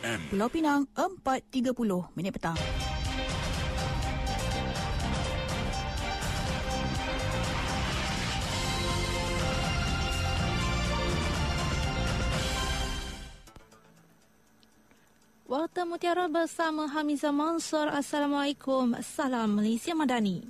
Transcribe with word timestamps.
FM. 0.00 0.32
Pulau 0.32 0.48
Pinang 0.48 0.88
4.30 0.96 2.16
minit 2.16 2.32
petang. 2.32 2.56
Warta 15.44 15.84
Mutiara 15.84 16.32
bersama 16.32 16.88
Hamizah 16.88 17.28
Mansur. 17.28 17.92
Assalamualaikum. 17.92 18.96
Salam 19.04 19.60
Malaysia 19.60 19.92
Madani. 19.92 20.40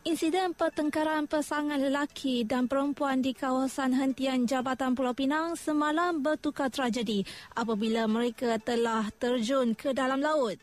Insiden 0.00 0.56
pertengkaran 0.56 1.28
pasangan 1.28 1.76
lelaki 1.76 2.48
dan 2.48 2.64
perempuan 2.72 3.20
di 3.20 3.36
kawasan 3.36 3.92
hentian 3.92 4.48
Jabatan 4.48 4.96
Pulau 4.96 5.12
Pinang 5.12 5.60
semalam 5.60 6.24
bertukar 6.24 6.72
tragedi 6.72 7.20
apabila 7.52 8.08
mereka 8.08 8.56
telah 8.56 9.12
terjun 9.20 9.76
ke 9.76 9.92
dalam 9.92 10.24
laut. 10.24 10.56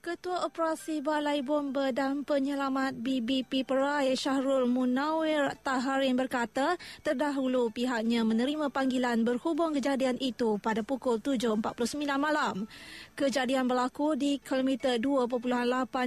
Ketua 0.00 0.48
Operasi 0.48 1.04
Balai 1.04 1.44
Bomba 1.44 1.92
dan 1.92 2.24
Penyelamat 2.24 2.96
BBP 3.04 3.68
Perai 3.68 4.16
Syahrul 4.16 4.64
Munawir 4.64 5.52
Taharin 5.60 6.16
berkata 6.16 6.80
terdahulu 7.04 7.68
pihaknya 7.68 8.24
menerima 8.24 8.72
panggilan 8.72 9.28
berhubung 9.28 9.76
kejadian 9.76 10.16
itu 10.16 10.56
pada 10.56 10.80
pukul 10.80 11.20
7.49 11.20 12.00
malam. 12.16 12.64
Kejadian 13.12 13.68
berlaku 13.68 14.16
di 14.16 14.40
kilometer 14.40 14.96
2.8 14.96 15.36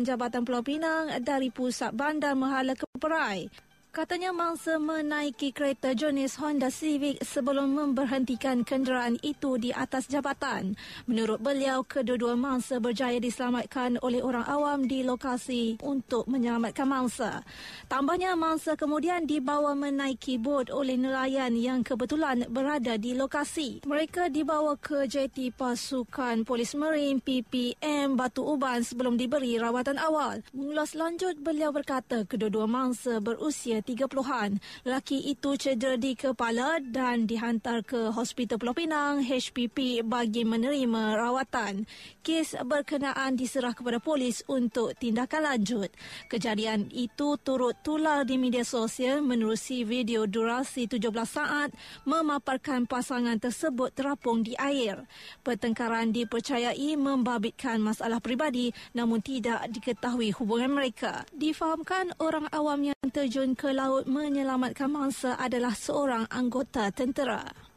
Jabatan 0.10 0.42
Pulau 0.42 0.66
Pinang 0.66 1.14
dari 1.22 1.54
pusat 1.54 1.94
bandar 1.94 2.34
Mahala 2.34 2.74
ke 2.74 2.90
Perai. 2.98 3.46
Katanya 3.94 4.34
mangsa 4.34 4.82
menaiki 4.82 5.54
kereta 5.54 5.94
jenis 5.94 6.42
Honda 6.42 6.74
Civic 6.74 7.22
sebelum 7.22 7.78
memberhentikan 7.78 8.66
kenderaan 8.66 9.22
itu 9.22 9.62
di 9.62 9.70
atas 9.70 10.10
jabatan. 10.10 10.74
Menurut 11.06 11.38
beliau, 11.38 11.86
kedua-dua 11.86 12.34
mangsa 12.34 12.82
berjaya 12.82 13.22
diselamatkan 13.22 14.02
oleh 14.02 14.26
orang 14.26 14.50
awam 14.50 14.90
di 14.90 15.06
lokasi 15.06 15.78
untuk 15.86 16.26
menyelamatkan 16.26 16.90
mangsa. 16.90 17.46
Tambahnya, 17.86 18.34
mangsa 18.34 18.74
kemudian 18.74 19.30
dibawa 19.30 19.78
menaiki 19.78 20.42
bot 20.42 20.74
oleh 20.74 20.98
nelayan 20.98 21.54
yang 21.54 21.86
kebetulan 21.86 22.50
berada 22.50 22.98
di 22.98 23.14
lokasi. 23.14 23.86
Mereka 23.86 24.34
dibawa 24.34 24.74
ke 24.74 25.06
jeti 25.06 25.54
pasukan 25.54 26.42
polis 26.50 26.74
marin 26.74 27.22
PPM 27.22 28.18
Batu 28.18 28.42
Uban 28.42 28.82
sebelum 28.82 29.22
diberi 29.22 29.54
rawatan 29.62 30.02
awal. 30.02 30.42
Mengulas 30.50 30.98
lanjut, 30.98 31.38
beliau 31.38 31.70
berkata 31.70 32.26
kedua-dua 32.26 32.66
mangsa 32.66 33.22
berusia 33.22 33.83
30-an. 33.84 34.64
Lelaki 34.88 35.20
itu 35.28 35.60
cedera 35.60 36.00
di 36.00 36.16
kepala 36.16 36.80
dan 36.80 37.28
dihantar 37.28 37.84
ke 37.84 38.16
Hospital 38.16 38.56
Pulau 38.56 38.72
Pinang 38.72 39.20
HPP 39.20 40.08
bagi 40.08 40.48
menerima 40.48 41.20
rawatan. 41.20 41.84
Kes 42.24 42.56
berkenaan 42.64 43.36
diserah 43.36 43.76
kepada 43.76 44.00
polis 44.00 44.48
untuk 44.48 44.96
tindakan 44.96 45.52
lanjut. 45.52 45.92
Kejadian 46.32 46.88
itu 46.96 47.36
turut 47.44 47.76
tular 47.84 48.24
di 48.24 48.40
media 48.40 48.64
sosial 48.64 49.20
menerusi 49.20 49.84
video 49.84 50.24
durasi 50.24 50.88
17 50.88 51.12
saat 51.28 51.76
memaparkan 52.08 52.88
pasangan 52.88 53.36
tersebut 53.36 53.92
terapung 53.92 54.40
di 54.40 54.56
air. 54.56 55.04
Pertengkaran 55.44 56.16
dipercayai 56.16 56.96
membabitkan 56.96 57.84
masalah 57.84 58.24
peribadi 58.24 58.72
namun 58.96 59.20
tidak 59.20 59.68
diketahui 59.68 60.32
hubungan 60.40 60.72
mereka. 60.72 61.28
Difahamkan 61.36 62.16
orang 62.24 62.48
awam 62.56 62.88
yang 62.88 63.08
terjun 63.12 63.58
ke 63.58 63.73
laut 63.74 64.06
menyelamatkan 64.06 64.88
mangsa 64.88 65.36
adalah 65.36 65.74
seorang 65.74 66.30
anggota 66.30 66.94
tentera. 66.94 67.73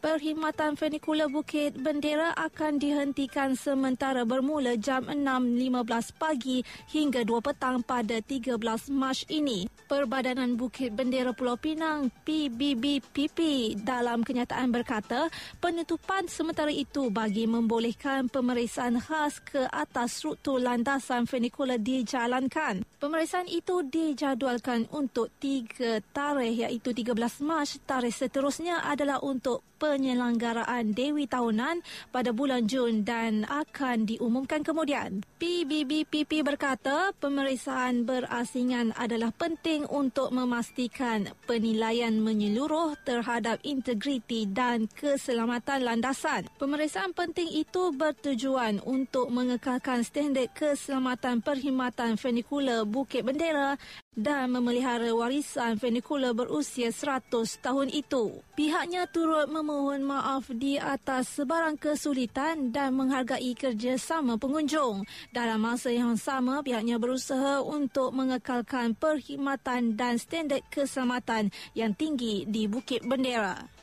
Perkhidmatan 0.00 0.80
Fenikula 0.80 1.28
Bukit 1.28 1.76
Bendera 1.76 2.32
akan 2.32 2.80
dihentikan 2.80 3.52
sementara 3.52 4.24
bermula 4.24 4.72
jam 4.80 5.04
6.15 5.04 6.16
pagi 6.16 6.64
hingga 6.88 7.20
2 7.20 7.44
petang 7.44 7.84
pada 7.84 8.16
13 8.24 8.56
Mac 8.96 9.28
ini. 9.28 9.68
Perbadanan 9.84 10.56
Bukit 10.56 10.96
Bendera 10.96 11.36
Pulau 11.36 11.60
Pinang 11.60 12.08
PBBPP 12.24 13.38
dalam 13.84 14.24
kenyataan 14.24 14.72
berkata 14.72 15.28
penutupan 15.60 16.24
sementara 16.32 16.72
itu 16.72 17.12
bagi 17.12 17.44
membolehkan 17.44 18.32
pemeriksaan 18.32 19.04
khas 19.04 19.44
ke 19.44 19.68
atas 19.68 20.16
struktur 20.16 20.64
landasan 20.64 21.28
Fenikula 21.28 21.76
dijalankan. 21.76 22.88
Pemeriksaan 22.96 23.52
itu 23.52 23.84
dijadualkan 23.84 24.88
untuk 24.96 25.28
tiga 25.36 26.00
tarikh 26.16 26.64
iaitu 26.64 26.96
13 26.96 27.44
Mac. 27.44 27.68
Tarikh 27.84 28.16
seterusnya 28.16 28.80
adalah 28.88 29.20
untuk 29.20 29.60
penyelenggaraan 29.90 30.94
Dewi 30.94 31.26
Tahunan 31.26 31.82
pada 32.14 32.30
bulan 32.30 32.70
Jun 32.70 33.02
dan 33.02 33.42
akan 33.50 34.06
diumumkan 34.06 34.62
kemudian. 34.62 35.26
PBBPP 35.42 36.46
berkata 36.46 37.10
pemeriksaan 37.18 38.06
berasingan 38.06 38.94
adalah 38.94 39.34
penting 39.34 39.90
untuk 39.90 40.30
memastikan 40.30 41.34
penilaian 41.50 42.14
menyeluruh 42.22 42.94
terhadap 43.02 43.58
integriti 43.66 44.46
dan 44.46 44.86
keselamatan 44.86 45.82
landasan. 45.82 46.46
Pemeriksaan 46.54 47.10
penting 47.10 47.50
itu 47.50 47.90
bertujuan 47.90 48.78
untuk 48.86 49.26
mengekalkan 49.34 50.06
standard 50.06 50.54
keselamatan 50.54 51.42
perkhidmatan 51.42 52.14
fenikula 52.14 52.86
Bukit 52.86 53.26
Bendera 53.26 53.74
dan 54.18 54.50
memelihara 54.50 55.14
warisan 55.14 55.78
fenikula 55.78 56.34
berusia 56.34 56.90
100 56.90 57.30
tahun 57.62 57.88
itu. 57.94 58.42
Pihaknya 58.58 59.06
turut 59.06 59.46
memohon 59.46 60.02
maaf 60.02 60.50
di 60.50 60.76
atas 60.76 61.30
sebarang 61.38 61.78
kesulitan 61.78 62.74
dan 62.74 62.98
menghargai 62.98 63.54
kerjasama 63.54 64.34
pengunjung. 64.34 65.06
Dalam 65.30 65.62
masa 65.62 65.94
yang 65.94 66.18
sama, 66.18 66.60
pihaknya 66.60 66.98
berusaha 66.98 67.62
untuk 67.62 68.10
mengekalkan 68.10 68.98
perkhidmatan 68.98 69.94
dan 69.94 70.18
standard 70.18 70.66
keselamatan 70.68 71.54
yang 71.78 71.94
tinggi 71.94 72.42
di 72.50 72.66
Bukit 72.66 73.06
Bendera. 73.06 73.79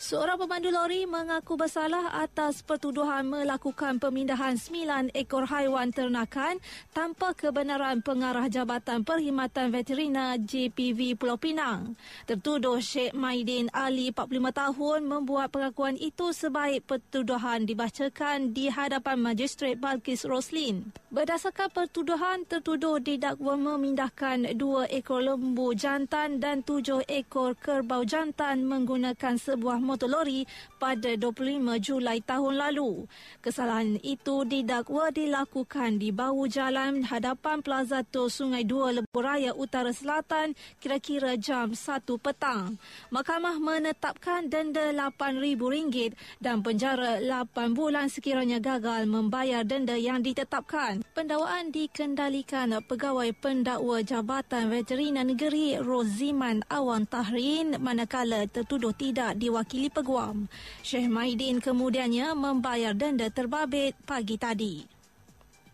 Seorang 0.00 0.40
pemandu 0.40 0.72
lori 0.72 1.04
mengaku 1.04 1.60
bersalah 1.60 2.24
atas 2.24 2.64
pertuduhan 2.64 3.20
melakukan 3.20 4.00
pemindahan 4.00 4.56
sembilan 4.56 5.12
ekor 5.12 5.44
haiwan 5.44 5.92
ternakan 5.92 6.56
tanpa 6.96 7.36
kebenaran 7.36 8.00
pengarah 8.00 8.48
Jabatan 8.48 9.04
Perkhidmatan 9.04 9.68
Veterina 9.68 10.40
JPV 10.40 11.20
Pulau 11.20 11.36
Pinang. 11.36 12.00
Tertuduh 12.24 12.80
Sheikh 12.80 13.12
Maidin 13.12 13.68
Ali 13.76 14.08
45 14.08 14.40
tahun 14.56 15.00
membuat 15.04 15.52
pengakuan 15.52 16.00
itu 16.00 16.32
sebaik 16.32 16.88
pertuduhan 16.88 17.68
dibacakan 17.68 18.56
di 18.56 18.72
hadapan 18.72 19.20
Magistrate 19.20 19.76
Balkis 19.76 20.24
Roslin. 20.24 20.96
Berdasarkan 21.12 21.68
pertuduhan, 21.76 22.48
tertuduh 22.48 23.02
didakwa 23.04 23.58
memindahkan 23.58 24.56
dua 24.56 24.88
ekor 24.88 25.20
lembu 25.20 25.76
jantan 25.76 26.40
dan 26.40 26.64
tujuh 26.64 27.04
ekor 27.04 27.52
kerbau 27.58 28.00
jantan 28.06 28.64
menggunakan 28.64 29.36
sebuah 29.36 29.89
motor 29.90 30.06
lori 30.06 30.46
pada 30.78 31.18
25 31.18 31.58
Julai 31.82 32.22
tahun 32.22 32.62
lalu. 32.62 33.10
Kesalahan 33.42 33.98
itu 34.06 34.46
didakwa 34.46 35.10
dilakukan 35.10 35.96
di 35.96 36.14
bahu 36.14 36.46
jalan 36.46 37.02
hadapan 37.02 37.64
Plaza 37.64 38.04
Tol 38.06 38.30
Sungai 38.30 38.62
Dua 38.62 38.92
Lebuh 38.92 39.22
Raya 39.24 39.50
Utara 39.56 39.90
Selatan 39.90 40.52
kira-kira 40.78 41.40
jam 41.40 41.72
1 41.72 42.06
petang. 42.20 42.76
Mahkamah 43.08 43.56
menetapkan 43.56 44.52
denda 44.52 44.92
RM8,000 44.92 46.12
dan 46.44 46.60
penjara 46.60 47.16
8 47.24 47.72
bulan 47.72 48.12
sekiranya 48.12 48.60
gagal 48.60 49.08
membayar 49.08 49.64
denda 49.64 49.96
yang 49.96 50.20
ditetapkan. 50.20 51.00
Pendakwaan 51.16 51.72
dikendalikan 51.72 52.76
Pegawai 52.84 53.32
Pendakwa 53.40 54.04
Jabatan 54.04 54.68
Veterina 54.68 55.24
Negeri 55.24 55.80
Roziman 55.80 56.60
Awan 56.68 57.08
Tahrin 57.08 57.80
manakala 57.80 58.44
tertuduh 58.44 58.92
tidak 58.92 59.40
diwakili 59.40 59.79
peguam. 59.88 60.50
Syekh 60.84 61.08
Maidin 61.08 61.62
kemudiannya 61.62 62.36
membayar 62.36 62.92
denda 62.92 63.32
terbabit 63.32 63.96
pagi 64.04 64.36
tadi. 64.36 64.84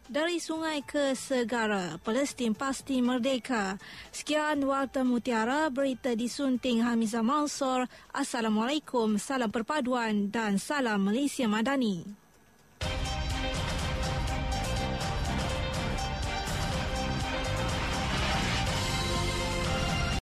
Dari 0.06 0.38
sungai 0.38 0.86
ke 0.86 1.18
segara, 1.18 1.98
Palestin 1.98 2.54
pasti 2.54 3.02
merdeka. 3.02 3.74
Sekian 4.14 4.62
Warta 4.62 5.02
Mutiara, 5.02 5.66
berita 5.66 6.14
disunting 6.14 6.78
Hamizah 6.86 7.26
Mansur. 7.26 7.90
Assalamualaikum, 8.14 9.18
salam 9.18 9.50
perpaduan 9.50 10.30
dan 10.30 10.62
salam 10.62 11.10
Malaysia 11.10 11.50
Madani. 11.50 12.25